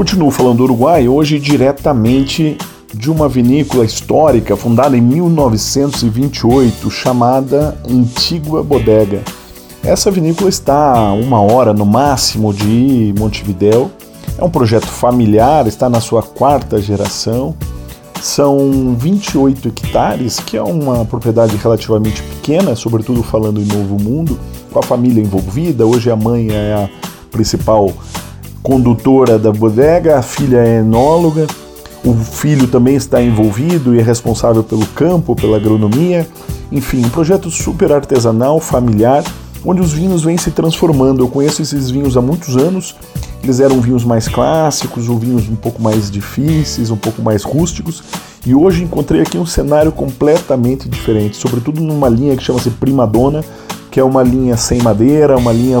[0.00, 2.56] Continuo falando do Uruguai, hoje diretamente
[2.94, 9.20] de uma vinícola histórica fundada em 1928 chamada Antigua Bodega.
[9.84, 13.90] Essa vinícola está a uma hora no máximo de Montevidéu.
[14.38, 17.54] É um projeto familiar, está na sua quarta geração.
[18.22, 24.40] São 28 hectares, que é uma propriedade relativamente pequena, sobretudo falando em Novo Mundo,
[24.72, 25.84] com a família envolvida.
[25.84, 26.88] Hoje a mãe é a
[27.30, 27.92] principal
[28.62, 31.46] condutora da bodega, a filha é enóloga,
[32.04, 36.26] o filho também está envolvido e é responsável pelo campo, pela agronomia.
[36.72, 39.22] Enfim, um projeto super artesanal, familiar,
[39.64, 41.22] onde os vinhos vêm se transformando.
[41.22, 42.96] Eu conheço esses vinhos há muitos anos.
[43.42, 48.02] Eles eram vinhos mais clássicos, ou vinhos um pouco mais difíceis, um pouco mais rústicos.
[48.46, 53.44] E hoje encontrei aqui um cenário completamente diferente, sobretudo numa linha que chama-se Primadonna,
[53.90, 55.78] que é uma linha sem madeira, uma linha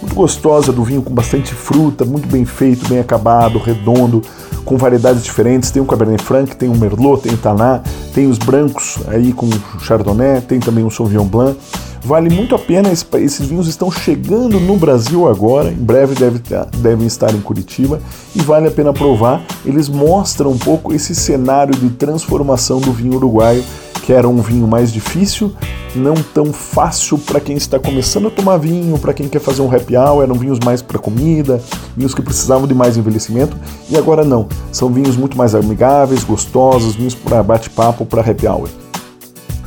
[0.00, 4.22] muito gostosa do vinho, com bastante fruta, muito bem feito, bem acabado, redondo,
[4.64, 5.70] com variedades diferentes.
[5.70, 7.82] Tem um Cabernet Franc, tem um Merlot, tem Taná,
[8.14, 9.48] tem os brancos aí com
[9.80, 11.58] Chardonnay, tem também um Sauvignon Blanc.
[12.02, 16.40] Vale muito a pena, esses vinhos estão chegando no Brasil agora, em breve deve,
[16.78, 18.00] devem estar em Curitiba,
[18.34, 19.42] e vale a pena provar.
[19.66, 23.62] Eles mostram um pouco esse cenário de transformação do vinho uruguaio
[24.02, 25.52] que era um vinho mais difícil,
[25.94, 29.74] não tão fácil para quem está começando a tomar vinho, para quem quer fazer um
[29.74, 31.62] happy hour, eram vinhos mais para comida,
[31.96, 33.56] vinhos que precisavam de mais envelhecimento,
[33.88, 38.68] e agora não, são vinhos muito mais amigáveis, gostosos, vinhos para bate-papo, para happy hour.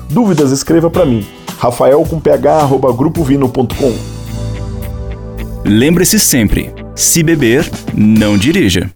[0.09, 1.25] Dúvidas, escreva para mim,
[1.57, 3.93] rafael com ph, grupovino.com.
[5.65, 8.91] Lembre-se sempre, se beber, não dirija.